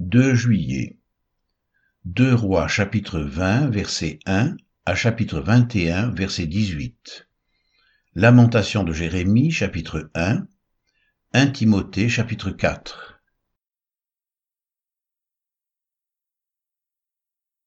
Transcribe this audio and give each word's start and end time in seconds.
2 0.00 0.34
juillet. 0.34 0.98
2 2.06 2.32
Rois 2.32 2.68
chapitre 2.68 3.20
20 3.20 3.68
verset 3.68 4.18
1 4.24 4.56
à 4.86 4.94
chapitre 4.94 5.40
21 5.40 6.08
verset 6.12 6.46
18. 6.46 7.28
Lamentation 8.14 8.82
de 8.82 8.94
Jérémie 8.94 9.50
chapitre 9.50 10.10
1. 10.14 10.46
1 11.34 11.46
Timothée 11.48 12.08
chapitre 12.08 12.50
4. 12.50 13.20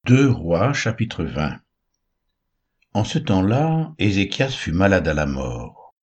2 0.08 0.28
Rois 0.32 0.74
chapitre 0.74 1.24
20. 1.26 1.60
En 2.96 3.04
ce 3.04 3.20
temps-là, 3.20 3.94
Ézéchias 4.00 4.50
fut 4.50 4.72
malade 4.72 5.08
à 5.08 5.14
la 5.14 5.28
mort. 5.28 5.96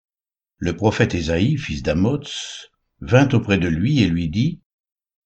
Le 0.59 0.77
prophète 0.77 1.17
Ésaïe, 1.17 1.59
fils 1.59 1.83
d'Amoz, 1.83 2.71
vint 3.01 3.29
auprès 3.31 3.59
de 3.59 3.67
lui 3.67 4.01
et 4.01 4.07
lui 4.07 4.29
dit, 4.29 4.61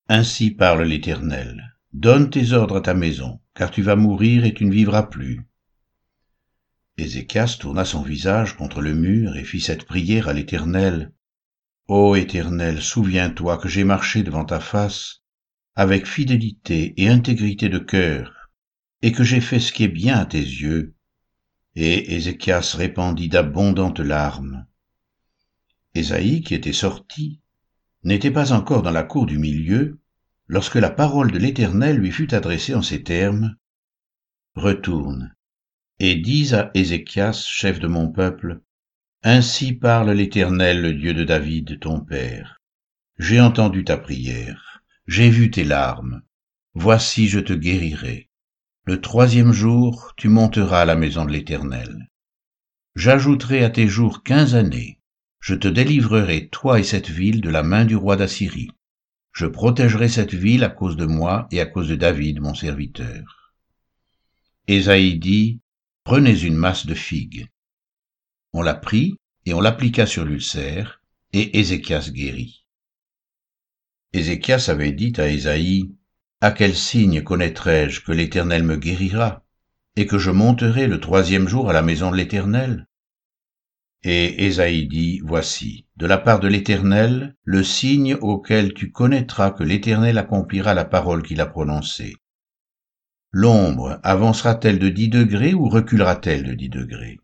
ainsi 0.09 0.51
parle 0.51 0.83
l'Éternel. 0.83 1.77
Donne 1.93 2.29
tes 2.31 2.53
ordres 2.53 2.77
à 2.77 2.81
ta 2.81 2.95
maison, 2.95 3.41
car 3.55 3.71
tu 3.71 3.83
vas 3.83 3.97
mourir 3.97 4.45
et 4.45 4.53
tu 4.53 4.65
ne 4.65 4.73
vivras 4.73 5.05
plus. 5.05 5.47
Ézéchias 6.99 7.57
tourna 7.59 7.85
son 7.85 8.03
visage 8.03 8.57
contre 8.57 8.81
le 8.81 8.95
mur 8.95 9.37
et 9.37 9.45
fit 9.45 9.61
cette 9.61 9.85
prière 9.85 10.29
à 10.29 10.33
l'Éternel. 10.33 11.13
Ô 11.89 12.17
Éternel, 12.17 12.83
souviens-toi 12.83 13.59
que 13.59 13.69
j'ai 13.69 13.85
marché 13.85 14.23
devant 14.23 14.45
ta 14.45 14.61
face 14.61 15.23
avec 15.77 16.07
fidélité 16.07 16.95
et 16.97 17.09
intégrité 17.09 17.69
de 17.69 17.79
cœur, 17.79 18.51
et 19.03 19.11
que 19.11 19.25
j'ai 19.25 19.41
fait 19.41 19.59
ce 19.59 19.73
qui 19.73 19.85
est 19.85 19.89
bien 19.89 20.19
à 20.19 20.27
tes 20.27 20.39
yeux. 20.39 20.95
Et 21.75 22.15
Ézéchias 22.15 22.75
répandit 22.77 23.29
d'abondantes 23.29 23.99
larmes. 23.99 24.67
Ésaïe, 25.95 26.43
qui 26.43 26.55
était 26.55 26.73
sorti, 26.73 27.41
n'était 28.05 28.31
pas 28.31 28.53
encore 28.53 28.83
dans 28.83 28.91
la 28.91 29.03
cour 29.03 29.27
du 29.27 29.39
milieu, 29.39 29.99
lorsque 30.47 30.77
la 30.77 30.91
parole 30.91 31.33
de 31.33 31.39
l'Éternel 31.39 31.97
lui 31.97 32.13
fut 32.13 32.35
adressée 32.35 32.75
en 32.75 32.83
ces 32.83 33.03
termes, 33.03 33.57
Retourne, 34.55 35.35
et 35.99 36.15
dis 36.15 36.55
à 36.55 36.71
Ézéchias, 36.75 37.45
chef 37.49 37.81
de 37.81 37.89
mon 37.89 38.13
peuple, 38.13 38.61
Ainsi 39.23 39.73
parle 39.73 40.11
l'Éternel, 40.11 40.83
le 40.83 40.93
Dieu 40.93 41.15
de 41.15 41.25
David, 41.25 41.81
ton 41.81 42.01
Père. 42.01 42.61
J'ai 43.19 43.41
entendu 43.41 43.85
ta 43.85 43.97
prière, 43.97 44.83
j'ai 45.07 45.31
vu 45.31 45.51
tes 45.51 45.65
larmes, 45.65 46.23
voici 46.75 47.27
je 47.27 47.41
te 47.41 47.53
guérirai. 47.53 48.29
Le 48.85 49.01
troisième 49.01 49.53
jour, 49.53 50.13
tu 50.17 50.29
monteras 50.29 50.83
à 50.83 50.85
la 50.85 50.95
maison 50.95 51.25
de 51.25 51.33
l'Éternel. 51.33 52.11
J'ajouterai 52.97 53.65
à 53.65 53.71
tes 53.71 53.89
jours 53.89 54.23
quinze 54.23 54.55
années, 54.55 55.01
je 55.45 55.55
te 55.55 55.69
délivrerai, 55.69 56.49
toi 56.49 56.81
et 56.81 56.85
cette 56.85 57.11
ville, 57.11 57.43
de 57.43 57.51
la 57.51 57.63
main 57.63 57.85
du 57.85 57.97
roi 57.97 58.17
d'Assyrie. 58.17 58.71
Je 59.31 59.45
protégerai 59.45 60.09
cette 60.09 60.33
ville 60.33 60.65
à 60.65 60.71
cause 60.71 60.97
de 60.97 61.05
moi 61.05 61.49
et 61.51 61.61
à 61.61 61.67
cause 61.67 61.87
de 61.87 61.97
David, 61.97 62.41
mon 62.41 62.55
serviteur. 62.55 63.53
Ésaïe 64.69 65.19
dit, 65.19 65.61
Prenez 66.03 66.45
une 66.45 66.57
masse 66.57 66.87
de 66.87 66.95
figues. 66.95 67.47
On 68.55 68.63
la 68.63 68.73
prit 68.73 69.19
et 69.45 69.53
on 69.53 69.61
l'appliqua 69.61 70.07
sur 70.07 70.25
l'ulcère, 70.25 71.03
et 71.35 71.59
Ézéchias 71.59 72.09
guérit. 72.11 72.65
Ézéchias 74.15 74.69
avait 74.69 74.93
dit 74.93 75.13
à 75.19 75.29
Ésaïe, 75.29 75.95
À 76.41 76.53
quel 76.53 76.75
signe 76.75 77.23
connaîtrai-je 77.23 78.01
que 78.01 78.13
l'Éternel 78.13 78.63
me 78.63 78.79
guérira, 78.79 79.45
et 79.97 80.07
que 80.07 80.17
je 80.17 80.31
monterai 80.31 80.87
le 80.87 81.01
troisième 81.01 81.49
jour 81.49 81.69
à 81.69 81.75
la 81.75 81.83
maison 81.83 82.11
de 82.11 82.17
l'Éternel? 82.17 82.87
Et 84.05 84.45
Ésaïe 84.45 84.87
dit, 84.87 85.21
Voici, 85.25 85.87
de 85.97 86.07
la 86.07 86.19
part 86.19 86.39
de 86.39 86.47
l'Éternel, 86.47 87.35
le 87.45 87.65
signe 87.65 88.15
auquel 88.15 88.75
tu 88.75 88.93
connaîtras 88.93 89.51
que 89.51 89.65
l'Éternel 89.65 90.19
accomplira 90.19 90.75
la 90.75 90.85
parole 90.85 91.23
qu'il 91.23 91.41
a 91.41 91.47
prononcée. 91.47 92.15
L'ombre 93.33 94.01
avancera-t-elle 94.03 94.79
de 94.79 94.91
dix 94.91 95.09
degrés 95.09 95.55
ou 95.55 95.69
reculera-t-elle 95.69 96.45
de 96.45 96.53
dix 96.53 96.69
degrés? 96.69 97.19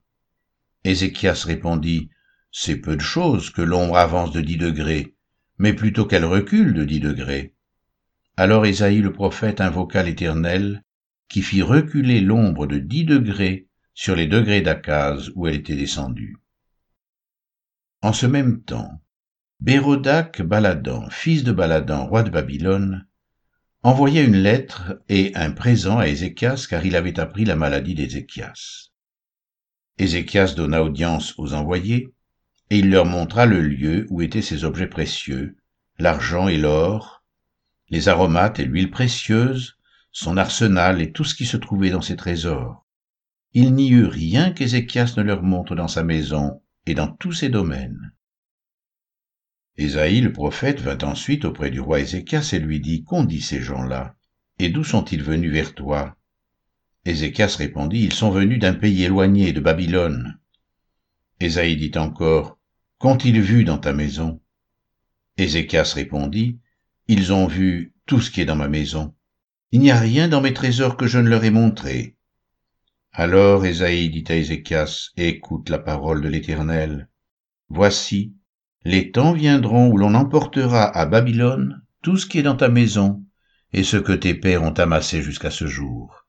Ézéchias 0.85 1.45
répondit, 1.47 2.09
C'est 2.51 2.79
peu 2.79 2.97
de 2.97 3.03
chose 3.03 3.51
que 3.51 3.63
l'ombre 3.63 3.99
avance 3.99 4.33
de 4.33 4.41
dix 4.41 4.57
degrés, 4.57 5.15
mais 5.59 5.75
plutôt 5.75 6.07
qu'elle 6.07 6.25
recule 6.25 6.73
de 6.73 6.85
dix 6.85 7.01
degrés. 7.01 7.55
Alors 8.39 8.65
Ésaïe 8.65 9.03
le 9.03 9.13
prophète 9.13 9.61
invoqua 9.61 10.03
l'Éternel, 10.03 10.83
qui 11.29 11.43
fit 11.43 11.63
reculer 11.63 12.23
l'ombre 12.23 12.67
de 12.67 12.79
dix 12.79 13.05
degrés 13.05 13.69
sur 13.93 14.17
les 14.17 14.27
degrés 14.27 14.63
d'Akaz 14.63 15.31
où 15.35 15.47
elle 15.47 15.57
était 15.57 15.77
descendue. 15.77 16.40
En 18.03 18.15
ce 18.15 18.25
même 18.25 18.63
temps, 18.63 19.03
Bérodac 19.61 20.41
Baladan, 20.41 21.11
fils 21.11 21.45
de 21.45 21.53
Baladan, 21.53 22.07
roi 22.07 22.23
de 22.23 22.31
Babylone, 22.31 23.07
envoya 23.83 24.23
une 24.23 24.39
lettre 24.39 25.03
et 25.11 25.33
un 25.35 25.51
présent 25.51 25.99
à 25.99 26.09
Ézéchias 26.09 26.67
car 26.69 26.87
il 26.87 26.97
avait 26.97 27.21
appris 27.21 27.45
la 27.45 27.57
maladie 27.57 27.95
d'Ézéchias. 27.95 28.89
Ézéchias 29.99 30.55
donna 30.57 30.83
audience 30.83 31.35
aux 31.37 31.53
envoyés, 31.53 32.15
et 32.71 32.79
il 32.79 32.89
leur 32.89 33.05
montra 33.05 33.45
le 33.45 33.61
lieu 33.61 34.07
où 34.09 34.23
étaient 34.23 34.41
ses 34.41 34.65
objets 34.65 34.87
précieux, 34.87 35.59
l'argent 35.99 36.49
et 36.49 36.57
l'or, 36.57 37.23
les 37.91 38.09
aromates 38.09 38.61
et 38.61 38.65
l'huile 38.65 38.91
précieuse, 38.91 39.77
son 40.11 40.39
arsenal 40.39 41.03
et 41.03 41.13
tout 41.13 41.25
ce 41.25 41.35
qui 41.35 41.45
se 41.45 41.59
trouvait 41.59 41.91
dans 41.91 42.01
ses 42.01 42.17
trésors. 42.17 42.87
Il 43.53 43.75
n'y 43.75 43.91
eut 43.91 44.07
rien 44.07 44.53
qu'Ézéchias 44.53 45.13
ne 45.19 45.23
leur 45.23 45.43
montre 45.43 45.75
dans 45.75 45.89
sa 45.89 46.03
maison 46.03 46.63
dans 46.95 47.09
tous 47.09 47.33
ses 47.33 47.49
domaines. 47.49 48.13
Ésaïe 49.77 50.21
le 50.21 50.33
prophète 50.33 50.81
vint 50.81 50.99
ensuite 50.99 51.45
auprès 51.45 51.71
du 51.71 51.81
roi 51.81 52.01
Ézéchias 52.01 52.51
et 52.53 52.59
lui 52.59 52.81
dit, 52.81 53.05
Qu'ont 53.05 53.25
dit 53.25 53.41
ces 53.41 53.61
gens-là? 53.61 54.15
Et 54.59 54.69
d'où 54.69 54.85
sont-ils 54.85 55.23
venus 55.23 55.53
vers 55.53 55.75
toi? 55.75 56.17
Ézéchias 57.05 57.57
répondit, 57.57 58.01
Ils 58.01 58.13
sont 58.13 58.31
venus 58.31 58.59
d'un 58.59 58.75
pays 58.75 59.05
éloigné 59.05 59.53
de 59.53 59.61
Babylone. 59.61 60.39
Ésaïe 61.41 61.77
dit 61.77 61.97
encore, 61.97 62.59
Qu'ont-ils 62.99 63.41
vu 63.41 63.65
dans 63.65 63.79
ta 63.79 63.95
maison? 63.95 64.41
Ézéchias 65.39 65.93
répondit, 65.95 66.59
Ils 67.09 67.33
ont 67.33 67.47
vu 67.47 67.95
tout 68.05 68.21
ce 68.21 68.31
qui 68.31 68.43
est 68.43 68.47
dans 68.47 68.57
ma 68.57 68.69
maison. 68.69 69.15
Il 69.73 69.81
n'y 69.81 69.91
a 69.91 69.99
rien 69.99 70.29
dans 70.29 70.43
mes 70.43 70.53
trésors 70.53 70.97
que 70.97 71.07
je 71.07 71.19
ne 71.19 71.29
leur 71.29 71.45
ai 71.45 71.51
montré. 71.51 72.17
Alors 73.13 73.67
Ésaïe 73.67 74.09
dit 74.09 74.25
à 74.29 74.37
Ézéchias, 74.37 75.11
Écoute 75.17 75.69
la 75.69 75.81
parole 75.81 76.21
de 76.21 76.29
l'Éternel. 76.29 77.09
Voici, 77.69 78.35
les 78.85 79.11
temps 79.11 79.33
viendront 79.33 79.91
où 79.91 79.99
l'on 79.99 80.15
emportera 80.15 80.85
à 80.85 81.07
Babylone 81.07 81.83
tout 82.03 82.17
ce 82.17 82.27
qui 82.27 82.39
est 82.39 82.45
dans 82.45 82.57
ta 82.57 82.69
maison, 82.69 83.25
et 83.73 83.83
ce 83.83 83.97
que 83.97 84.13
tes 84.13 84.35
pères 84.35 84.63
ont 84.63 84.73
amassé 84.73 85.23
jusqu'à 85.23 85.51
ce 85.51 85.67
jour. 85.67 86.25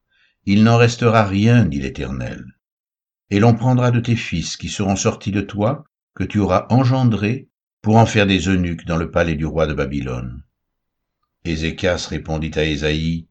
Il 0.45 0.63
n'en 0.63 0.77
restera 0.77 1.23
rien, 1.23 1.65
dit 1.65 1.79
l'Éternel. 1.79 2.43
Et 3.29 3.39
l'on 3.39 3.53
prendra 3.53 3.91
de 3.91 3.99
tes 3.99 4.15
fils 4.15 4.57
qui 4.57 4.67
seront 4.67 4.95
sortis 4.95 5.31
de 5.31 5.41
toi, 5.41 5.85
que 6.15 6.23
tu 6.23 6.39
auras 6.39 6.65
engendrés, 6.71 7.47
pour 7.83 7.97
en 7.97 8.07
faire 8.07 8.25
des 8.25 8.49
eunuques 8.49 8.85
dans 8.85 8.97
le 8.97 9.11
palais 9.11 9.35
du 9.35 9.45
roi 9.45 9.67
de 9.67 9.75
Babylone. 9.75 10.43
Ézéchias 11.45 12.07
répondit 12.09 12.51
à 12.55 12.63
Ésaïe, 12.63 13.27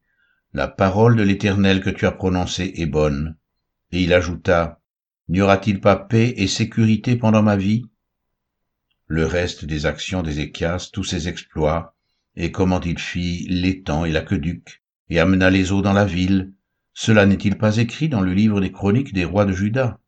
La 0.53 0.69
parole 0.69 1.17
de 1.17 1.23
l'Éternel 1.23 1.81
que 1.81 1.89
tu 1.89 2.05
as 2.05 2.11
prononcée 2.11 2.71
est 2.75 2.85
bonne, 2.85 3.35
et 3.91 4.03
il 4.03 4.13
ajouta, 4.13 4.81
N'y 5.31 5.39
aura-t-il 5.39 5.79
pas 5.79 5.95
paix 5.95 6.33
et 6.35 6.47
sécurité 6.47 7.15
pendant 7.15 7.41
ma 7.41 7.55
vie? 7.55 7.85
Le 9.07 9.25
reste 9.25 9.63
des 9.63 9.85
actions 9.85 10.23
d'Ézéchias, 10.23 10.89
tous 10.91 11.05
ses 11.05 11.29
exploits, 11.29 11.95
et 12.35 12.51
comment 12.51 12.81
il 12.81 12.99
fit 12.99 13.47
l'étang 13.47 14.03
et 14.03 14.11
l'aqueduc, 14.11 14.83
et 15.09 15.19
amena 15.19 15.49
les 15.49 15.71
eaux 15.71 15.81
dans 15.81 15.93
la 15.93 16.03
ville, 16.05 16.51
cela 16.93 17.25
n'est-il 17.25 17.57
pas 17.57 17.77
écrit 17.77 18.09
dans 18.09 18.19
le 18.19 18.33
livre 18.33 18.59
des 18.59 18.73
chroniques 18.73 19.13
des 19.13 19.23
rois 19.23 19.45
de 19.45 19.53
Juda? 19.53 19.99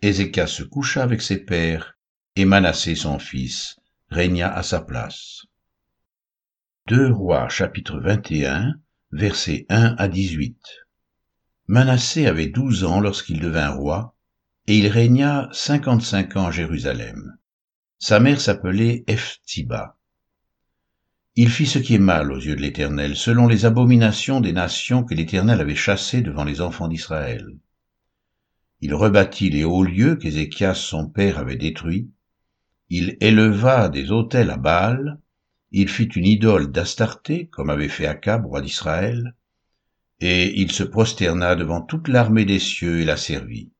Ézéchias 0.00 0.46
se 0.46 0.62
coucha 0.62 1.02
avec 1.02 1.20
ses 1.20 1.38
pères, 1.38 1.98
et 2.36 2.46
Manassé 2.46 2.94
son 2.94 3.18
fils 3.18 3.76
régna 4.08 4.50
à 4.50 4.62
sa 4.62 4.80
place. 4.80 5.44
2 6.86 7.12
Rois 7.12 7.48
chapitre 7.50 8.00
21 8.00 8.74
versets 9.12 9.66
1 9.68 9.96
à 9.98 10.08
18 10.08 10.56
Manassé 11.70 12.26
avait 12.26 12.48
douze 12.48 12.82
ans 12.82 12.98
lorsqu'il 12.98 13.38
devint 13.38 13.68
roi, 13.68 14.16
et 14.66 14.76
il 14.76 14.88
régna 14.88 15.48
cinquante-cinq 15.52 16.34
ans 16.34 16.48
à 16.48 16.50
Jérusalem. 16.50 17.36
Sa 18.00 18.18
mère 18.18 18.40
s'appelait 18.40 19.04
Ephtiba. 19.06 19.96
Il 21.36 21.48
fit 21.48 21.66
ce 21.66 21.78
qui 21.78 21.94
est 21.94 22.00
mal 22.00 22.32
aux 22.32 22.40
yeux 22.40 22.56
de 22.56 22.60
l'Éternel, 22.60 23.14
selon 23.14 23.46
les 23.46 23.66
abominations 23.66 24.40
des 24.40 24.52
nations 24.52 25.04
que 25.04 25.14
l'Éternel 25.14 25.60
avait 25.60 25.76
chassées 25.76 26.22
devant 26.22 26.42
les 26.42 26.60
enfants 26.60 26.88
d'Israël. 26.88 27.46
Il 28.80 28.92
rebâtit 28.92 29.50
les 29.50 29.62
hauts 29.62 29.84
lieux 29.84 30.16
qu'Ézéchias 30.16 30.74
son 30.74 31.08
père 31.08 31.38
avait 31.38 31.54
détruits. 31.54 32.10
Il 32.88 33.16
éleva 33.20 33.88
des 33.88 34.10
autels 34.10 34.50
à 34.50 34.56
Baal. 34.56 35.20
Il 35.70 35.88
fit 35.88 36.06
une 36.16 36.26
idole 36.26 36.72
d'Astarté, 36.72 37.46
comme 37.46 37.70
avait 37.70 37.88
fait 37.88 38.06
Akab, 38.06 38.44
roi 38.44 38.60
d'Israël 38.60 39.36
et 40.20 40.60
il 40.60 40.70
se 40.70 40.82
prosterna 40.82 41.54
devant 41.56 41.80
toute 41.80 42.08
l'armée 42.08 42.44
des 42.44 42.58
cieux 42.58 43.00
et 43.00 43.04
la 43.04 43.16
servit. 43.16 43.70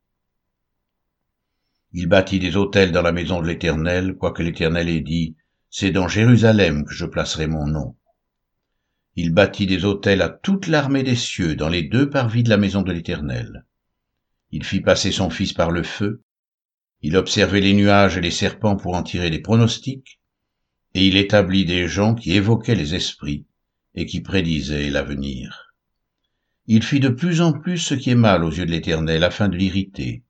Il 1.92 2.06
bâtit 2.06 2.38
des 2.38 2.56
autels 2.56 2.92
dans 2.92 3.02
la 3.02 3.12
maison 3.12 3.42
de 3.42 3.46
l'Éternel, 3.46 4.14
quoique 4.14 4.42
l'Éternel 4.42 4.88
ait 4.88 5.00
dit, 5.00 5.36
C'est 5.68 5.90
dans 5.90 6.08
Jérusalem 6.08 6.84
que 6.84 6.94
je 6.94 7.04
placerai 7.04 7.46
mon 7.46 7.66
nom. 7.66 7.96
il 9.16 9.34
bâtit 9.34 9.66
des 9.66 9.84
autels 9.84 10.22
à 10.22 10.28
toute 10.28 10.66
l'armée 10.66 11.02
des 11.02 11.16
cieux 11.16 11.56
dans 11.56 11.68
les 11.68 11.82
deux 11.82 12.08
parvis 12.08 12.42
de 12.42 12.48
la 12.48 12.56
maison 12.56 12.82
de 12.82 12.92
l'Éternel. 12.92 13.66
Il 14.50 14.64
fit 14.64 14.80
passer 14.80 15.12
son 15.12 15.30
fils 15.30 15.52
par 15.52 15.70
le 15.70 15.82
feu, 15.82 16.22
il 17.02 17.16
observait 17.16 17.60
les 17.60 17.74
nuages 17.74 18.16
et 18.16 18.20
les 18.20 18.30
serpents 18.30 18.76
pour 18.76 18.94
en 18.94 19.02
tirer 19.02 19.30
des 19.30 19.40
pronostics, 19.40 20.20
et 20.94 21.06
il 21.06 21.16
établit 21.16 21.64
des 21.64 21.86
gens 21.88 22.14
qui 22.14 22.32
évoquaient 22.32 22.74
les 22.74 22.94
esprits 22.94 23.46
et 23.94 24.06
qui 24.06 24.20
prédisaient 24.20 24.90
l'avenir. 24.90 25.69
Il 26.66 26.82
fit 26.82 27.00
de 27.00 27.08
plus 27.08 27.40
en 27.40 27.52
plus 27.52 27.78
ce 27.78 27.94
qui 27.94 28.10
est 28.10 28.14
mal 28.14 28.44
aux 28.44 28.50
yeux 28.50 28.66
de 28.66 28.70
l'Éternel 28.70 29.24
afin 29.24 29.48
de 29.48 29.56
l'irriter. 29.56 30.22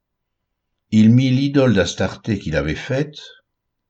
Il 0.91 1.11
mit 1.11 1.31
l'idole 1.31 1.75
d'Astarté 1.75 2.38
qu'il 2.38 2.56
avait 2.56 2.75
faite 2.75 3.21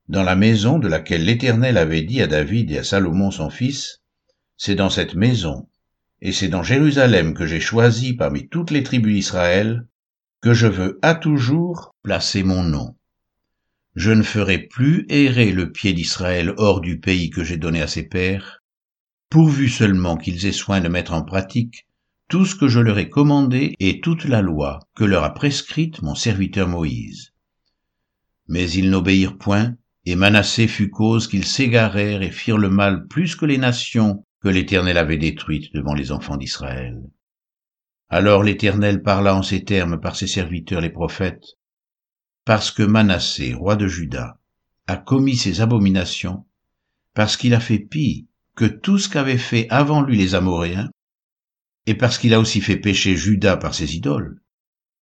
dans 0.08 0.22
la 0.22 0.34
maison 0.36 0.78
de 0.78 0.88
laquelle 0.88 1.24
l'Éternel 1.24 1.78
avait 1.78 2.02
dit 2.02 2.20
à 2.20 2.26
David 2.26 2.72
et 2.72 2.78
à 2.78 2.84
Salomon 2.84 3.30
son 3.30 3.48
fils, 3.48 4.00
C'est 4.56 4.74
dans 4.74 4.90
cette 4.90 5.14
maison, 5.14 5.68
et 6.20 6.32
c'est 6.32 6.48
dans 6.48 6.62
Jérusalem 6.62 7.32
que 7.32 7.46
j'ai 7.46 7.60
choisi 7.60 8.14
parmi 8.14 8.48
toutes 8.48 8.70
les 8.70 8.82
tribus 8.82 9.14
d'Israël, 9.14 9.86
que 10.40 10.52
je 10.52 10.66
veux 10.66 10.98
à 11.02 11.14
toujours 11.14 11.94
placer 12.02 12.42
mon 12.42 12.62
nom. 12.64 12.96
Je 13.94 14.10
ne 14.10 14.22
ferai 14.22 14.58
plus 14.58 15.06
errer 15.08 15.52
le 15.52 15.72
pied 15.72 15.92
d'Israël 15.92 16.52
hors 16.56 16.80
du 16.80 16.98
pays 16.98 17.30
que 17.30 17.44
j'ai 17.44 17.56
donné 17.56 17.80
à 17.80 17.86
ses 17.86 18.02
pères, 18.02 18.62
pourvu 19.28 19.68
seulement 19.68 20.16
qu'ils 20.16 20.46
aient 20.46 20.52
soin 20.52 20.80
de 20.80 20.88
mettre 20.88 21.12
en 21.12 21.22
pratique 21.22 21.86
tout 22.30 22.46
ce 22.46 22.54
que 22.54 22.68
je 22.68 22.78
leur 22.78 22.98
ai 22.98 23.08
commandé 23.10 23.74
et 23.80 24.00
toute 24.00 24.24
la 24.24 24.40
loi 24.40 24.78
que 24.94 25.02
leur 25.02 25.24
a 25.24 25.34
prescrite 25.34 26.00
mon 26.00 26.14
serviteur 26.14 26.68
Moïse. 26.68 27.34
Mais 28.46 28.70
ils 28.70 28.88
n'obéirent 28.88 29.36
point, 29.36 29.74
et 30.04 30.14
Manassé 30.14 30.68
fut 30.68 30.90
cause 30.90 31.26
qu'ils 31.26 31.44
s'égarèrent 31.44 32.22
et 32.22 32.30
firent 32.30 32.56
le 32.56 32.70
mal 32.70 33.08
plus 33.08 33.34
que 33.34 33.46
les 33.46 33.58
nations 33.58 34.24
que 34.40 34.48
l'Éternel 34.48 34.96
avait 34.96 35.18
détruites 35.18 35.74
devant 35.74 35.92
les 35.92 36.12
enfants 36.12 36.36
d'Israël. 36.36 37.02
Alors 38.08 38.44
l'Éternel 38.44 39.02
parla 39.02 39.34
en 39.34 39.42
ces 39.42 39.64
termes 39.64 40.00
par 40.00 40.14
ses 40.14 40.28
serviteurs 40.28 40.80
les 40.80 40.90
prophètes. 40.90 41.58
Parce 42.44 42.70
que 42.70 42.84
Manassé, 42.84 43.54
roi 43.54 43.74
de 43.74 43.88
Juda, 43.88 44.38
a 44.86 44.96
commis 44.96 45.36
ces 45.36 45.60
abominations, 45.60 46.46
parce 47.12 47.36
qu'il 47.36 47.54
a 47.54 47.60
fait 47.60 47.80
pis 47.80 48.28
que 48.54 48.66
tout 48.66 48.98
ce 48.98 49.08
qu'avaient 49.08 49.36
fait 49.36 49.66
avant 49.68 50.00
lui 50.00 50.16
les 50.16 50.36
Amoréens, 50.36 50.90
et 51.86 51.94
parce 51.94 52.18
qu'il 52.18 52.34
a 52.34 52.40
aussi 52.40 52.60
fait 52.60 52.76
pécher 52.76 53.16
Juda 53.16 53.56
par 53.56 53.74
ses 53.74 53.96
idoles. 53.96 54.40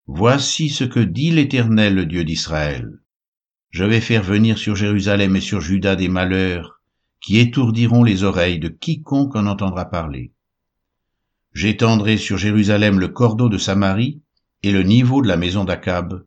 Voici 0.05 0.69
ce 0.69 0.83
que 0.83 0.99
dit 0.99 1.31
l'Éternel, 1.31 1.95
le 1.95 2.05
Dieu 2.05 2.23
d'Israël. 2.23 2.99
Je 3.69 3.83
vais 3.83 4.01
faire 4.01 4.23
venir 4.23 4.57
sur 4.57 4.75
Jérusalem 4.75 5.35
et 5.35 5.41
sur 5.41 5.59
Juda 5.59 5.95
des 5.95 6.07
malheurs 6.07 6.81
qui 7.19 7.39
étourdiront 7.39 8.03
les 8.03 8.23
oreilles 8.23 8.59
de 8.59 8.69
quiconque 8.69 9.35
en 9.35 9.47
entendra 9.47 9.85
parler. 9.85 10.31
J'étendrai 11.53 12.17
sur 12.17 12.37
Jérusalem 12.37 12.99
le 12.99 13.07
cordeau 13.07 13.49
de 13.49 13.57
Samarie 13.57 14.21
et 14.63 14.71
le 14.71 14.83
niveau 14.83 15.21
de 15.21 15.27
la 15.27 15.37
maison 15.37 15.65
d'Akab, 15.65 16.25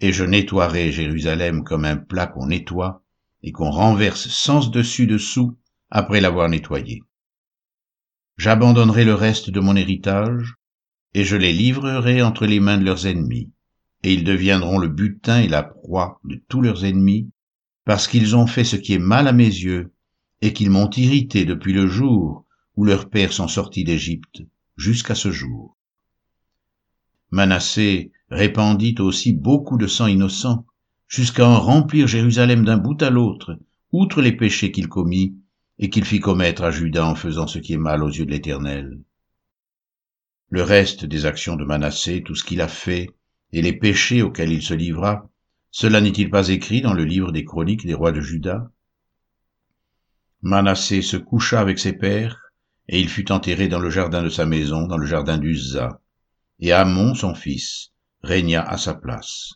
et 0.00 0.12
je 0.12 0.24
nettoierai 0.24 0.90
Jérusalem 0.90 1.62
comme 1.62 1.84
un 1.84 1.96
plat 1.96 2.26
qu'on 2.26 2.46
nettoie 2.46 3.04
et 3.42 3.52
qu'on 3.52 3.70
renverse 3.70 4.28
sans 4.28 4.70
dessus 4.70 5.06
dessous 5.06 5.56
après 5.90 6.20
l'avoir 6.20 6.48
nettoyé. 6.48 7.02
J'abandonnerai 8.42 9.04
le 9.04 9.14
reste 9.14 9.50
de 9.50 9.60
mon 9.60 9.76
héritage, 9.76 10.56
et 11.14 11.22
je 11.22 11.36
les 11.36 11.52
livrerai 11.52 12.22
entre 12.22 12.44
les 12.44 12.58
mains 12.58 12.76
de 12.76 12.84
leurs 12.84 13.06
ennemis, 13.06 13.52
et 14.02 14.14
ils 14.14 14.24
deviendront 14.24 14.78
le 14.80 14.88
butin 14.88 15.38
et 15.38 15.46
la 15.46 15.62
proie 15.62 16.20
de 16.24 16.42
tous 16.48 16.60
leurs 16.60 16.84
ennemis, 16.84 17.30
parce 17.84 18.08
qu'ils 18.08 18.34
ont 18.34 18.48
fait 18.48 18.64
ce 18.64 18.74
qui 18.74 18.94
est 18.94 18.98
mal 18.98 19.28
à 19.28 19.32
mes 19.32 19.44
yeux, 19.44 19.92
et 20.40 20.52
qu'ils 20.52 20.70
m'ont 20.70 20.90
irrité 20.90 21.44
depuis 21.44 21.72
le 21.72 21.86
jour 21.86 22.44
où 22.74 22.84
leurs 22.84 23.10
pères 23.10 23.32
sont 23.32 23.46
sortis 23.46 23.84
d'Égypte, 23.84 24.42
jusqu'à 24.76 25.14
ce 25.14 25.30
jour. 25.30 25.76
Manassé 27.30 28.10
répandit 28.28 28.96
aussi 28.98 29.32
beaucoup 29.32 29.78
de 29.78 29.86
sang 29.86 30.08
innocent, 30.08 30.66
jusqu'à 31.06 31.46
en 31.46 31.60
remplir 31.60 32.08
Jérusalem 32.08 32.64
d'un 32.64 32.78
bout 32.78 33.00
à 33.04 33.10
l'autre, 33.10 33.56
outre 33.92 34.20
les 34.20 34.32
péchés 34.32 34.72
qu'il 34.72 34.88
commit 34.88 35.36
et 35.78 35.90
qu'il 35.90 36.04
fit 36.04 36.20
commettre 36.20 36.62
à 36.62 36.70
Judas 36.70 37.06
en 37.06 37.14
faisant 37.14 37.46
ce 37.46 37.58
qui 37.58 37.72
est 37.72 37.78
mal 37.78 38.02
aux 38.02 38.10
yeux 38.10 38.26
de 38.26 38.30
l'Éternel. 38.30 38.98
Le 40.50 40.62
reste 40.62 41.04
des 41.04 41.24
actions 41.26 41.56
de 41.56 41.64
Manassé, 41.64 42.22
tout 42.22 42.34
ce 42.34 42.44
qu'il 42.44 42.60
a 42.60 42.68
fait, 42.68 43.10
et 43.52 43.62
les 43.62 43.72
péchés 43.72 44.22
auxquels 44.22 44.52
il 44.52 44.62
se 44.62 44.74
livra, 44.74 45.28
cela 45.70 46.00
n'est-il 46.00 46.30
pas 46.30 46.48
écrit 46.48 46.82
dans 46.82 46.92
le 46.92 47.04
livre 47.04 47.32
des 47.32 47.44
chroniques 47.44 47.86
des 47.86 47.94
rois 47.94 48.12
de 48.12 48.20
Juda 48.20 48.70
Manassé 50.42 51.00
se 51.02 51.16
coucha 51.16 51.60
avec 51.60 51.78
ses 51.78 51.94
pères, 51.94 52.52
et 52.88 53.00
il 53.00 53.08
fut 53.08 53.32
enterré 53.32 53.68
dans 53.68 53.78
le 53.78 53.90
jardin 53.90 54.22
de 54.22 54.28
sa 54.28 54.44
maison, 54.44 54.86
dans 54.86 54.98
le 54.98 55.06
jardin 55.06 55.38
d'Uzza. 55.38 56.00
Et 56.60 56.72
Amon, 56.72 57.14
son 57.14 57.34
fils, 57.34 57.92
régna 58.22 58.62
à 58.62 58.76
sa 58.76 58.94
place. 58.94 59.54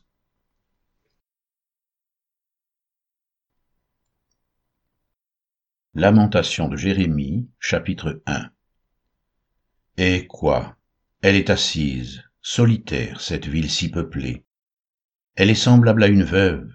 Lamentation 5.98 6.68
de 6.68 6.76
Jérémie, 6.76 7.48
chapitre 7.58 8.20
1 8.26 8.50
Et 9.96 10.26
quoi? 10.26 10.76
Elle 11.22 11.36
est 11.36 11.48
assise, 11.48 12.22
solitaire, 12.42 13.22
cette 13.22 13.46
ville 13.46 13.70
si 13.70 13.90
peuplée. 13.90 14.44
Elle 15.36 15.48
est 15.48 15.54
semblable 15.54 16.02
à 16.02 16.08
une 16.08 16.22
veuve, 16.22 16.70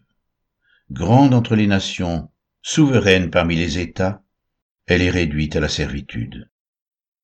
grande 0.89 1.35
entre 1.35 1.55
les 1.55 1.67
nations, 1.67 2.31
souveraine 2.63 3.29
parmi 3.29 3.55
les 3.55 3.77
États, 3.77 4.23
elle 4.87 5.03
est 5.03 5.11
réduite 5.11 5.55
à 5.55 5.59
la 5.59 5.69
servitude. 5.69 6.49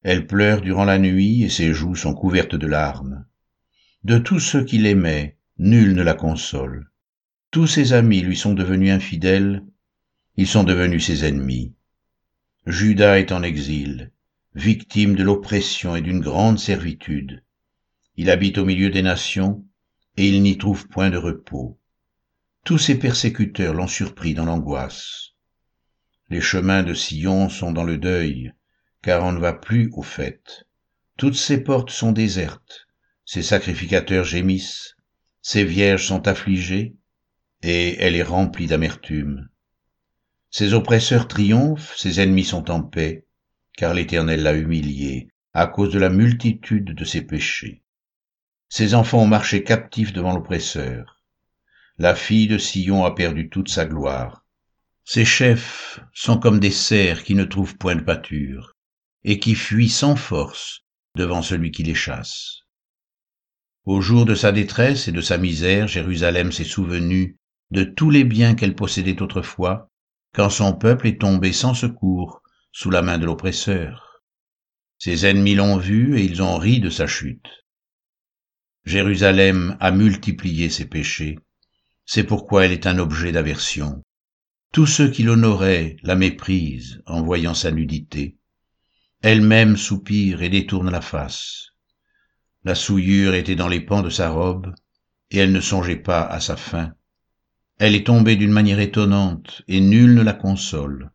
Elle 0.03 0.27
pleure 0.27 0.61
durant 0.61 0.85
la 0.85 0.99
nuit 0.99 1.41
et 1.41 1.49
ses 1.49 1.73
joues 1.73 1.95
sont 1.95 2.13
couvertes 2.13 2.53
de 2.53 2.67
larmes. 2.67 3.25
De 4.03 4.19
tous 4.19 4.39
ceux 4.39 4.63
qui 4.63 4.77
l'aimaient, 4.77 5.39
nul 5.57 5.95
ne 5.95 6.03
la 6.03 6.13
console. 6.13 6.91
Tous 7.49 7.65
ses 7.65 7.93
amis 7.93 8.21
lui 8.21 8.37
sont 8.37 8.53
devenus 8.53 8.91
infidèles, 8.91 9.63
ils 10.35 10.45
sont 10.45 10.63
devenus 10.63 11.03
ses 11.03 11.25
ennemis. 11.25 11.73
Judas 12.69 13.17
est 13.19 13.31
en 13.31 13.43
exil, 13.43 14.11
victime 14.53 15.15
de 15.15 15.23
l'oppression 15.23 15.95
et 15.95 16.01
d'une 16.01 16.19
grande 16.19 16.59
servitude. 16.59 17.41
Il 18.17 18.29
habite 18.29 18.57
au 18.57 18.65
milieu 18.65 18.89
des 18.89 19.01
nations, 19.01 19.65
et 20.17 20.27
il 20.27 20.41
n'y 20.41 20.57
trouve 20.57 20.89
point 20.89 21.09
de 21.09 21.15
repos. 21.15 21.79
Tous 22.65 22.77
ses 22.77 22.99
persécuteurs 22.99 23.73
l'ont 23.73 23.87
surpris 23.87 24.33
dans 24.33 24.43
l'angoisse. 24.43 25.29
Les 26.29 26.41
chemins 26.41 26.83
de 26.83 26.93
Sion 26.93 27.47
sont 27.47 27.71
dans 27.71 27.85
le 27.85 27.97
deuil, 27.97 28.51
car 29.01 29.23
on 29.23 29.31
ne 29.31 29.39
va 29.39 29.53
plus 29.53 29.89
aux 29.93 30.03
fêtes. 30.03 30.67
Toutes 31.15 31.37
ses 31.37 31.63
portes 31.63 31.91
sont 31.91 32.11
désertes, 32.11 32.85
ses 33.23 33.43
sacrificateurs 33.43 34.25
gémissent, 34.25 34.97
ses 35.41 35.63
vierges 35.63 36.05
sont 36.05 36.27
affligées, 36.27 36.97
et 37.63 37.95
elle 37.99 38.17
est 38.17 38.23
remplie 38.23 38.67
d'amertume. 38.67 39.47
Ses 40.49 40.73
oppresseurs 40.73 41.27
triomphent, 41.27 41.95
ses 41.97 42.19
ennemis 42.19 42.45
sont 42.45 42.71
en 42.71 42.81
paix, 42.81 43.25
car 43.75 43.93
l'Éternel 43.93 44.43
l'a 44.43 44.53
humilié 44.53 45.29
à 45.53 45.67
cause 45.67 45.91
de 45.91 45.99
la 45.99 46.09
multitude 46.09 46.93
de 46.93 47.03
ses 47.03 47.21
péchés. 47.21 47.83
Ses 48.69 48.93
enfants 48.93 49.23
ont 49.23 49.27
marché 49.27 49.63
captifs 49.63 50.13
devant 50.13 50.35
l'oppresseur. 50.35 51.21
La 51.97 52.15
fille 52.15 52.47
de 52.47 52.57
Sion 52.57 53.05
a 53.05 53.15
perdu 53.15 53.49
toute 53.49 53.69
sa 53.69 53.85
gloire. 53.85 54.45
Ses 55.03 55.25
chefs 55.25 55.99
sont 56.13 56.37
comme 56.37 56.59
des 56.59 56.71
cerfs 56.71 57.23
qui 57.23 57.33
ne 57.33 57.43
trouvent 57.43 57.77
point 57.77 57.95
de 57.95 58.03
pâture, 58.03 58.75
et 59.23 59.39
qui 59.39 59.55
fuient 59.55 59.89
sans 59.89 60.15
force 60.15 60.81
devant 61.15 61.41
celui 61.41 61.71
qui 61.71 61.83
les 61.83 61.95
chasse. 61.95 62.61
Au 63.85 64.01
jour 64.01 64.25
de 64.25 64.35
sa 64.35 64.51
détresse 64.51 65.07
et 65.07 65.11
de 65.11 65.21
sa 65.21 65.37
misère, 65.37 65.87
Jérusalem 65.87 66.51
s'est 66.51 66.65
souvenue 66.65 67.37
de 67.71 67.83
tous 67.83 68.09
les 68.09 68.25
biens 68.25 68.53
qu'elle 68.53 68.75
possédait 68.75 69.21
autrefois, 69.21 69.89
quand 70.37 70.51
son 70.51 70.73
peuple 70.73 71.07
est 71.07 71.19
tombé 71.19 71.51
sans 71.51 71.73
secours 71.73 72.43
sous 72.71 72.91
la 72.91 73.01
main 73.01 73.17
de 73.17 73.25
l'oppresseur. 73.25 74.21
Ses 74.99 75.25
ennemis 75.25 75.55
l'ont 75.55 75.77
vu 75.77 76.19
et 76.19 76.23
ils 76.23 76.43
ont 76.43 76.59
ri 76.59 76.79
de 76.79 76.91
sa 76.91 77.07
chute. 77.07 77.65
Jérusalem 78.85 79.77
a 79.79 79.89
multiplié 79.89 80.69
ses 80.69 80.85
péchés, 80.85 81.39
c'est 82.05 82.23
pourquoi 82.23 82.65
elle 82.65 82.71
est 82.71 82.85
un 82.85 82.99
objet 82.99 83.31
d'aversion. 83.31 84.03
Tous 84.71 84.85
ceux 84.85 85.09
qui 85.09 85.23
l'honoraient 85.23 85.97
la 86.03 86.15
méprisent 86.15 87.01
en 87.07 87.23
voyant 87.23 87.55
sa 87.55 87.71
nudité. 87.71 88.37
Elle-même 89.23 89.75
soupire 89.75 90.43
et 90.43 90.49
détourne 90.49 90.91
la 90.91 91.01
face. 91.01 91.69
La 92.63 92.75
souillure 92.75 93.33
était 93.33 93.55
dans 93.55 93.67
les 93.67 93.81
pans 93.81 94.03
de 94.03 94.11
sa 94.11 94.29
robe, 94.29 94.71
et 95.31 95.39
elle 95.39 95.51
ne 95.51 95.61
songeait 95.61 95.95
pas 95.95 96.21
à 96.21 96.39
sa 96.39 96.55
fin. 96.55 96.93
Elle 97.79 97.93
est 97.93 98.07
tombée 98.07 98.35
d'une 98.35 98.51
manière 98.51 98.79
étonnante, 98.79 99.61
et 99.67 99.79
nul 99.81 100.15
ne 100.15 100.23
la 100.23 100.33
console. 100.33 101.11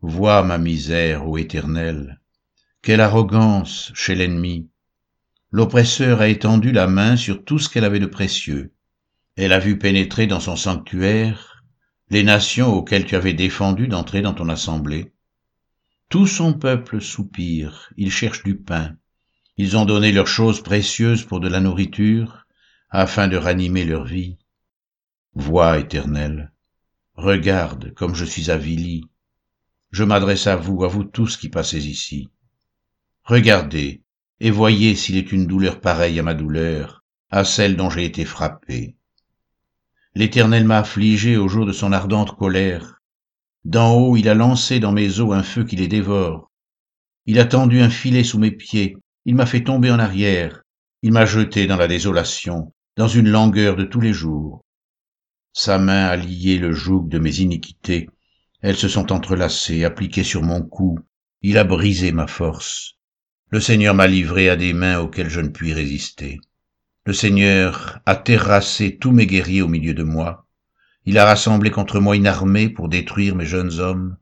Vois 0.00 0.42
ma 0.42 0.56
misère, 0.56 1.28
ô 1.28 1.36
Éternel, 1.36 2.18
quelle 2.80 3.02
arrogance 3.02 3.92
chez 3.94 4.14
l'ennemi. 4.14 4.70
L'oppresseur 5.50 6.22
a 6.22 6.28
étendu 6.28 6.72
la 6.72 6.86
main 6.86 7.16
sur 7.16 7.44
tout 7.44 7.58
ce 7.58 7.68
qu'elle 7.68 7.84
avait 7.84 7.98
de 7.98 8.06
précieux. 8.06 8.72
Elle 9.36 9.52
a 9.52 9.58
vu 9.58 9.78
pénétrer 9.78 10.26
dans 10.26 10.40
son 10.40 10.56
sanctuaire 10.56 11.62
les 12.08 12.22
nations 12.22 12.72
auxquelles 12.72 13.04
tu 13.04 13.14
avais 13.14 13.34
défendu 13.34 13.86
d'entrer 13.86 14.22
dans 14.22 14.32
ton 14.32 14.48
assemblée. 14.48 15.12
Tout 16.08 16.26
son 16.26 16.54
peuple 16.54 17.02
soupire, 17.02 17.92
il 17.98 18.10
cherche 18.10 18.42
du 18.42 18.56
pain. 18.56 18.96
Ils 19.58 19.76
ont 19.76 19.84
donné 19.84 20.10
leurs 20.10 20.26
choses 20.26 20.62
précieuses 20.62 21.24
pour 21.24 21.38
de 21.38 21.48
la 21.48 21.60
nourriture, 21.60 22.46
afin 22.88 23.28
de 23.28 23.36
ranimer 23.36 23.84
leur 23.84 24.04
vie. 24.04 24.38
Voix 25.34 25.78
éternelle, 25.78 26.50
regarde 27.14 27.94
comme 27.94 28.16
je 28.16 28.24
suis 28.24 28.50
avili. 28.50 29.04
Je 29.92 30.02
m'adresse 30.02 30.48
à 30.48 30.56
vous, 30.56 30.82
à 30.82 30.88
vous 30.88 31.04
tous 31.04 31.36
qui 31.36 31.48
passez 31.48 31.86
ici. 31.86 32.30
Regardez, 33.22 34.02
et 34.40 34.50
voyez 34.50 34.96
s'il 34.96 35.16
est 35.16 35.30
une 35.30 35.46
douleur 35.46 35.80
pareille 35.80 36.18
à 36.18 36.24
ma 36.24 36.34
douleur, 36.34 37.04
à 37.30 37.44
celle 37.44 37.76
dont 37.76 37.90
j'ai 37.90 38.04
été 38.04 38.24
frappé. 38.24 38.96
L'Éternel 40.16 40.64
m'a 40.64 40.78
affligé 40.78 41.36
au 41.36 41.46
jour 41.46 41.64
de 41.64 41.72
son 41.72 41.92
ardente 41.92 42.36
colère. 42.36 43.00
D'en 43.64 43.94
haut, 43.94 44.16
il 44.16 44.28
a 44.28 44.34
lancé 44.34 44.80
dans 44.80 44.92
mes 44.92 45.20
os 45.20 45.32
un 45.32 45.44
feu 45.44 45.62
qui 45.62 45.76
les 45.76 45.86
dévore. 45.86 46.50
Il 47.26 47.38
a 47.38 47.44
tendu 47.44 47.80
un 47.80 47.90
filet 47.90 48.24
sous 48.24 48.40
mes 48.40 48.50
pieds, 48.50 48.96
il 49.24 49.36
m'a 49.36 49.46
fait 49.46 49.62
tomber 49.62 49.92
en 49.92 50.00
arrière, 50.00 50.62
il 51.02 51.12
m'a 51.12 51.24
jeté 51.24 51.68
dans 51.68 51.76
la 51.76 51.86
désolation, 51.86 52.72
dans 52.96 53.06
une 53.06 53.28
langueur 53.28 53.76
de 53.76 53.84
tous 53.84 54.00
les 54.00 54.12
jours. 54.12 54.64
Sa 55.62 55.76
main 55.76 56.06
a 56.06 56.16
lié 56.16 56.56
le 56.56 56.72
joug 56.72 57.06
de 57.10 57.18
mes 57.18 57.40
iniquités, 57.40 58.08
elles 58.62 58.78
se 58.78 58.88
sont 58.88 59.12
entrelacées, 59.12 59.84
appliquées 59.84 60.24
sur 60.24 60.42
mon 60.42 60.62
cou, 60.62 60.98
il 61.42 61.58
a 61.58 61.64
brisé 61.64 62.12
ma 62.12 62.26
force. 62.26 62.94
Le 63.50 63.60
Seigneur 63.60 63.94
m'a 63.94 64.06
livré 64.06 64.48
à 64.48 64.56
des 64.56 64.72
mains 64.72 65.00
auxquelles 65.00 65.28
je 65.28 65.42
ne 65.42 65.50
puis 65.50 65.74
résister. 65.74 66.40
Le 67.04 67.12
Seigneur 67.12 68.00
a 68.06 68.16
terrassé 68.16 68.96
tous 68.96 69.10
mes 69.12 69.26
guerriers 69.26 69.60
au 69.60 69.68
milieu 69.68 69.92
de 69.92 70.02
moi. 70.02 70.46
Il 71.04 71.18
a 71.18 71.26
rassemblé 71.26 71.70
contre 71.70 72.00
moi 72.00 72.16
une 72.16 72.26
armée 72.26 72.70
pour 72.70 72.88
détruire 72.88 73.36
mes 73.36 73.44
jeunes 73.44 73.80
hommes. 73.80 74.16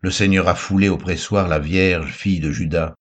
Le 0.00 0.10
Seigneur 0.10 0.48
a 0.48 0.54
foulé 0.54 0.88
au 0.88 0.96
pressoir 0.96 1.46
la 1.46 1.58
Vierge, 1.58 2.10
fille 2.10 2.40
de 2.40 2.50
Judas. 2.50 2.94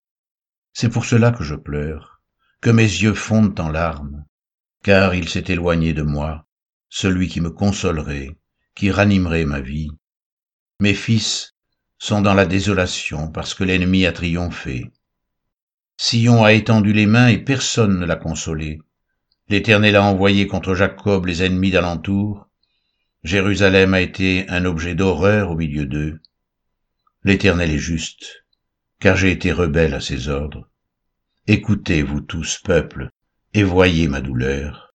C'est 0.74 0.90
pour 0.90 1.06
cela 1.06 1.32
que 1.32 1.46
je 1.46 1.56
pleure, 1.56 2.20
que 2.60 2.72
mes 2.72 2.84
yeux 2.84 3.14
fondent 3.14 3.58
en 3.58 3.70
larmes, 3.70 4.26
car 4.84 5.16
il 5.16 5.30
s'est 5.30 5.46
éloigné 5.48 5.94
de 5.94 6.04
moi, 6.04 6.46
celui 6.96 7.28
qui 7.28 7.42
me 7.42 7.50
consolerait, 7.50 8.38
qui 8.76 8.92
ranimerait 8.92 9.46
ma 9.46 9.62
vie. 9.62 9.90
Mes 10.80 10.94
fils 10.94 11.56
sont 11.98 12.22
dans 12.22 12.36
la 12.36 12.46
désolation 12.46 13.32
parce 13.32 13.56
que 13.56 13.64
l'ennemi 13.64 14.06
a 14.06 14.12
triomphé. 14.12 14.92
Sion 15.98 16.44
a 16.44 16.54
étendu 16.54 16.94
les 16.94 17.08
mains 17.08 17.30
et 17.30 17.40
personne 17.40 17.98
ne 17.98 18.06
l'a 18.06 18.16
consolé. 18.16 18.80
L'Éternel 19.50 19.96
a 19.96 20.04
envoyé 20.04 20.46
contre 20.46 20.76
Jacob 20.76 21.26
les 21.26 21.42
ennemis 21.42 21.72
d'alentour. 21.72 22.48
Jérusalem 23.24 23.96
a 23.96 24.02
été 24.02 24.48
un 24.50 24.64
objet 24.64 24.94
d'horreur 24.94 25.50
au 25.50 25.56
milieu 25.56 25.88
d'eux. 25.88 26.22
L'Éternel 27.24 27.72
est 27.72 27.80
juste, 27.80 28.46
car 29.00 29.18
j'ai 29.18 29.32
été 29.32 29.52
rebelle 29.52 29.96
à 29.96 30.00
ses 30.00 30.28
ordres. 30.28 30.70
Écoutez, 31.48 32.04
vous 32.04 32.22
tous, 32.22 32.60
peuple, 32.64 33.10
et 33.56 33.64
voyez 33.64 34.08
ma 34.08 34.22
douleur. 34.22 34.93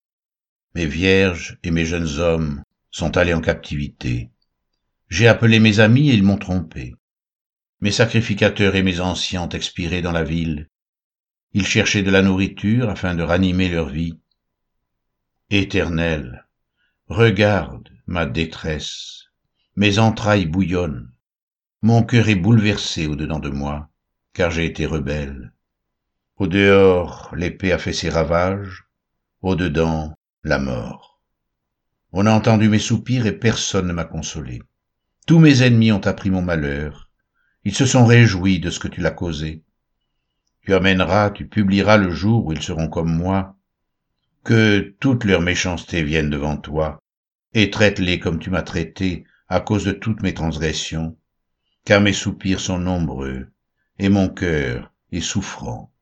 Mes 0.78 0.86
vierges 0.86 1.58
et 1.64 1.72
mes 1.72 1.84
jeunes 1.84 2.20
hommes 2.20 2.62
sont 2.92 3.16
allés 3.16 3.34
en 3.34 3.40
captivité. 3.40 4.30
J'ai 5.08 5.26
appelé 5.26 5.58
mes 5.58 5.80
amis 5.80 6.08
et 6.08 6.14
ils 6.14 6.22
m'ont 6.22 6.38
trompé. 6.38 6.94
Mes 7.80 7.90
sacrificateurs 7.90 8.76
et 8.76 8.84
mes 8.84 9.00
anciens 9.00 9.42
ont 9.42 9.48
expiré 9.48 10.02
dans 10.02 10.12
la 10.12 10.22
ville. 10.22 10.68
Ils 11.52 11.66
cherchaient 11.66 12.04
de 12.04 12.12
la 12.12 12.22
nourriture 12.22 12.90
afin 12.90 13.16
de 13.16 13.24
ranimer 13.24 13.68
leur 13.68 13.88
vie. 13.88 14.20
Éternel, 15.50 16.46
regarde 17.08 17.88
ma 18.06 18.24
détresse, 18.24 19.24
mes 19.74 19.98
entrailles 19.98 20.46
bouillonnent, 20.46 21.10
mon 21.82 22.04
cœur 22.04 22.28
est 22.28 22.36
bouleversé 22.36 23.08
au-dedans 23.08 23.40
de 23.40 23.50
moi, 23.50 23.90
car 24.32 24.52
j'ai 24.52 24.66
été 24.66 24.86
rebelle. 24.86 25.52
Au 26.36 26.46
dehors, 26.46 27.34
l'épée 27.34 27.72
a 27.72 27.78
fait 27.78 27.92
ses 27.92 28.10
ravages, 28.10 28.84
au 29.42 29.56
dedans, 29.56 30.14
la 30.48 30.58
mort. 30.58 31.20
On 32.10 32.24
a 32.24 32.32
entendu 32.32 32.68
mes 32.68 32.78
soupirs 32.78 33.26
et 33.26 33.38
personne 33.38 33.86
ne 33.86 33.92
m'a 33.92 34.04
consolé. 34.04 34.62
Tous 35.26 35.38
mes 35.38 35.62
ennemis 35.62 35.92
ont 35.92 36.06
appris 36.06 36.30
mon 36.30 36.40
malheur. 36.40 37.10
Ils 37.64 37.74
se 37.74 37.84
sont 37.84 38.06
réjouis 38.06 38.58
de 38.58 38.70
ce 38.70 38.80
que 38.80 38.88
tu 38.88 39.02
l'as 39.02 39.10
causé. 39.10 39.62
Tu 40.62 40.72
amèneras, 40.72 41.30
tu 41.30 41.46
publieras 41.46 41.98
le 41.98 42.10
jour 42.10 42.46
où 42.46 42.52
ils 42.52 42.62
seront 42.62 42.88
comme 42.88 43.14
moi. 43.14 43.56
Que 44.42 44.96
toute 45.00 45.24
leur 45.24 45.42
méchanceté 45.42 46.02
vienne 46.02 46.30
devant 46.30 46.56
toi, 46.56 46.98
et 47.52 47.68
traite-les 47.68 48.18
comme 48.18 48.38
tu 48.38 48.48
m'as 48.48 48.62
traité 48.62 49.24
à 49.48 49.60
cause 49.60 49.84
de 49.84 49.92
toutes 49.92 50.22
mes 50.22 50.32
transgressions, 50.32 51.18
car 51.84 52.00
mes 52.00 52.14
soupirs 52.14 52.60
sont 52.60 52.78
nombreux, 52.78 53.48
et 53.98 54.08
mon 54.08 54.28
cœur 54.28 54.92
est 55.12 55.20
souffrant. 55.20 55.92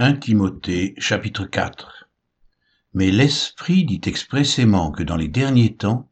1 0.00 0.12
Timothée 0.12 0.94
chapitre 0.98 1.44
4 1.44 2.08
Mais 2.94 3.10
l'Esprit 3.10 3.84
dit 3.84 4.00
expressément 4.06 4.92
que 4.92 5.02
dans 5.02 5.16
les 5.16 5.26
derniers 5.26 5.74
temps, 5.74 6.08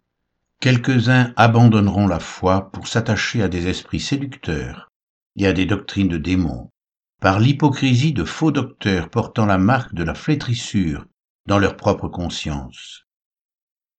quelques-uns 0.59 1.33
abandonneront 1.37 2.09
la 2.09 2.19
foi 2.19 2.73
pour 2.73 2.88
s'attacher 2.88 3.45
à 3.45 3.49
des 3.49 3.69
esprits 3.69 4.00
séducteurs 4.00 4.90
et 5.37 5.47
à 5.47 5.52
des 5.52 5.66
doctrines 5.66 6.09
de 6.09 6.19
démons, 6.19 6.73
par 7.21 7.38
l'hypocrisie 7.38 8.12
de 8.12 8.25
faux 8.25 8.50
docteurs 8.50 9.09
portant 9.09 9.47
la 9.47 9.57
marque 9.57 9.95
de 9.95 10.02
la 10.02 10.14
flétrissure 10.14 11.07
dans 11.47 11.61
leur 11.61 11.76
propre 11.76 12.09
conscience. 12.09 13.05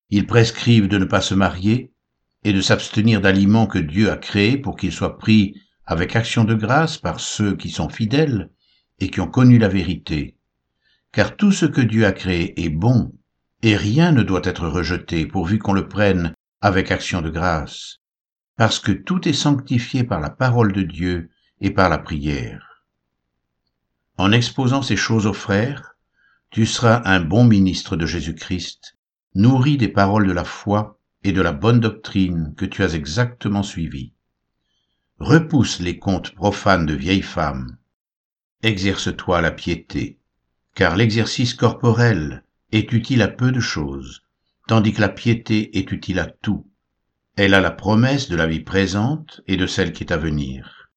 Ils 0.10 0.28
prescrivent 0.28 0.90
de 0.90 0.98
ne 0.98 1.06
pas 1.06 1.22
se 1.22 1.34
marier 1.34 1.94
et 2.44 2.52
de 2.52 2.60
s'abstenir 2.60 3.22
d'aliments 3.22 3.68
que 3.68 3.80
Dieu 3.80 4.12
a 4.12 4.18
créés 4.18 4.58
pour 4.58 4.76
qu'ils 4.76 4.92
soient 4.92 5.18
pris 5.18 5.62
avec 5.86 6.18
action 6.18 6.44
de 6.44 6.56
grâce 6.56 6.98
par 6.98 7.22
ceux 7.22 7.56
qui 7.56 7.70
sont 7.70 7.88
fidèles 7.88 8.52
et 9.00 9.10
qui 9.10 9.22
ont 9.22 9.30
connu 9.30 9.58
la 9.58 9.68
vérité. 9.68 10.36
Car 11.12 11.36
tout 11.36 11.52
ce 11.52 11.66
que 11.66 11.82
Dieu 11.82 12.06
a 12.06 12.12
créé 12.12 12.64
est 12.64 12.70
bon, 12.70 13.14
et 13.64 13.76
rien 13.76 14.12
ne 14.12 14.24
doit 14.24 14.42
être 14.44 14.68
rejeté 14.68 15.26
pourvu 15.26 15.60
qu'on 15.60 15.74
le 15.74 15.88
prenne 15.88 16.34
avec 16.62 16.92
action 16.92 17.22
de 17.22 17.30
grâce, 17.30 18.00
parce 18.56 18.80
que 18.80 18.92
tout 18.92 19.28
est 19.28 19.34
sanctifié 19.34 20.04
par 20.04 20.20
la 20.20 20.30
parole 20.30 20.74
de 20.74 20.84
Dieu 20.84 21.30
et 21.62 21.72
par 21.72 21.90
la 21.90 21.98
prière. 21.98 22.84
En 24.18 24.32
exposant 24.32 24.82
ces 24.82 24.96
choses 24.96 25.28
aux 25.28 25.34
frères, 25.34 25.96
tu 26.50 26.66
seras 26.66 27.02
un 27.06 27.20
bon 27.20 27.44
ministre 27.44 27.96
de 27.96 28.06
Jésus-Christ, 28.06 28.98
nourri 29.36 29.78
des 29.78 29.90
paroles 29.90 30.28
de 30.28 30.34
la 30.34 30.44
foi 30.44 31.00
et 31.24 31.32
de 31.32 31.42
la 31.42 31.52
bonne 31.52 31.80
doctrine 31.80 32.54
que 32.56 32.66
tu 32.66 32.84
as 32.84 32.96
exactement 32.96 33.64
suivies. 33.64 34.14
Repousse 35.20 35.80
les 35.80 36.00
contes 36.00 36.34
profanes 36.34 36.86
de 36.86 36.94
vieilles 36.94 37.22
femmes. 37.22 37.78
Exerce-toi 38.64 39.42
la 39.42 39.52
piété, 39.52 40.18
car 40.74 40.96
l'exercice 40.96 41.54
corporel 41.54 42.44
est 42.72 42.92
utile 42.92 43.22
à 43.22 43.28
peu 43.28 43.52
de 43.52 43.60
choses, 43.60 44.24
tandis 44.68 44.94
que 44.94 45.02
la 45.02 45.10
piété 45.10 45.78
est 45.78 45.92
utile 45.92 46.18
à 46.18 46.26
tout. 46.26 46.68
Elle 47.36 47.54
a 47.54 47.62
la 47.62 47.70
promesse 47.70 48.30
de 48.30 48.36
la 48.36 48.48
vie 48.48 48.62
présente 48.62 49.42
et 49.46 49.58
de 49.58 49.68
celle 49.68 49.94
qui 49.94 50.04
est 50.04 50.12
à 50.12 50.18
venir. 50.18 50.90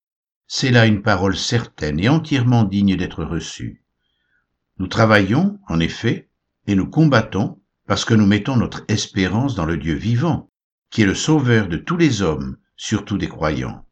C'est 0.46 0.70
là 0.70 0.86
une 0.86 1.02
parole 1.02 1.36
certaine 1.36 2.00
et 2.00 2.08
entièrement 2.08 2.64
digne 2.64 2.96
d'être 2.96 3.24
reçue. 3.24 3.84
Nous 4.78 4.86
travaillons, 4.86 5.60
en 5.68 5.80
effet, 5.80 6.30
et 6.66 6.74
nous 6.74 6.88
combattons 6.88 7.60
parce 7.86 8.06
que 8.06 8.14
nous 8.14 8.26
mettons 8.26 8.56
notre 8.56 8.84
espérance 8.88 9.54
dans 9.54 9.66
le 9.66 9.76
Dieu 9.76 9.94
vivant, 9.94 10.50
qui 10.88 11.02
est 11.02 11.06
le 11.06 11.14
sauveur 11.14 11.68
de 11.68 11.76
tous 11.76 11.98
les 11.98 12.22
hommes, 12.22 12.56
surtout 12.76 13.18
des 13.18 13.28
croyants. 13.28 13.84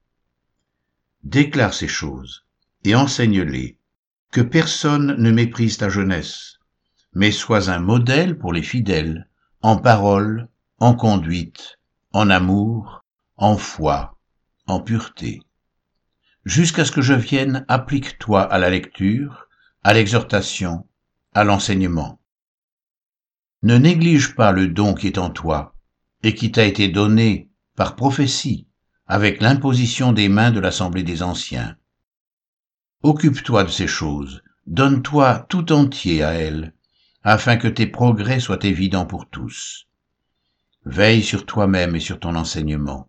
Déclare 1.23 1.75
ces 1.75 1.89
choses 1.89 2.48
et 2.89 2.95
enseigne-les, 2.95 3.79
que 4.33 4.41
personne 4.41 5.15
ne 5.19 5.31
méprise 5.31 5.77
ta 5.77 5.91
jeunesse, 5.91 6.59
mais 7.13 7.31
sois 7.31 7.69
un 7.69 7.81
modèle 7.81 8.39
pour 8.39 8.55
les 8.55 8.63
fidèles, 8.63 9.29
en 9.61 9.77
parole, 9.77 10.49
en 10.79 10.95
conduite, 10.95 11.79
en 12.13 12.31
amour, 12.31 13.05
en 13.37 13.59
foi, 13.59 14.17
en 14.67 14.81
pureté. 14.81 15.43
Jusqu'à 16.47 16.87
ce 16.87 16.93
que 16.93 17.03
je 17.03 17.13
vienne, 17.13 17.67
applique-toi 17.69 18.41
à 18.41 18.59
la 18.59 18.71
lecture, 18.71 19.49
à 19.85 19.93
l'exhortation, 19.93 20.87
à 21.35 21.45
l'enseignement. 21.45 22.19
Ne 23.63 23.77
néglige 23.77 24.35
pas 24.35 24.53
le 24.53 24.67
don 24.67 24.95
qui 24.95 25.09
est 25.09 25.19
en 25.19 25.29
toi 25.29 25.75
et 26.23 26.35
qui 26.35 26.53
t'a 26.53 26.65
été 26.65 26.89
donné 26.89 27.51
par 27.77 27.97
prophétie 27.97 28.67
avec 29.07 29.43
l'imposition 29.43 30.15
des 30.15 30.31
mains 30.31 30.53
de 30.53 30.61
l'Assemblée 30.61 31.03
des 31.03 31.23
Anciens. 31.23 31.77
Occupe-toi 33.03 33.63
de 33.63 33.71
ces 33.71 33.87
choses, 33.87 34.43
donne-toi 34.67 35.47
tout 35.49 35.73
entier 35.73 36.25
à 36.25 36.33
elles, 36.33 36.75
afin 37.23 37.57
que 37.57 37.69
tes 37.69 37.87
progrès 37.87 38.41
soient 38.41 38.65
évidents 38.65 39.07
pour 39.07 39.29
tous. 39.29 39.87
Veille 40.85 41.23
sur 41.23 41.47
toi-même 41.47 41.95
et 41.95 42.01
sur 42.01 42.19
ton 42.19 42.35
enseignement. 42.35 43.09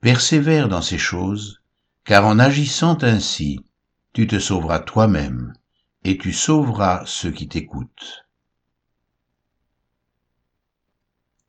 Persévère 0.00 0.68
dans 0.68 0.80
ces 0.80 0.96
choses, 0.96 1.60
car 2.04 2.24
en 2.24 2.38
agissant 2.38 2.96
ainsi, 3.02 3.60
tu 4.14 4.26
te 4.26 4.38
sauveras 4.38 4.80
toi-même, 4.80 5.52
et 6.04 6.16
tu 6.16 6.32
sauveras 6.32 7.02
ceux 7.04 7.30
qui 7.30 7.48
t'écoutent. 7.48 8.27